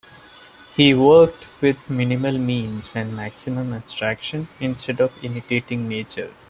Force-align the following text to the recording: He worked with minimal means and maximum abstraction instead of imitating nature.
He 0.75 0.95
worked 0.95 1.45
with 1.61 1.87
minimal 1.87 2.39
means 2.39 2.95
and 2.95 3.15
maximum 3.15 3.71
abstraction 3.71 4.47
instead 4.59 4.99
of 4.99 5.13
imitating 5.23 5.87
nature. 5.87 6.31